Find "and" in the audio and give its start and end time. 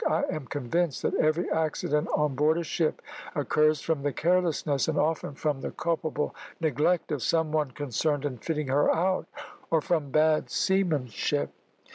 4.87-4.97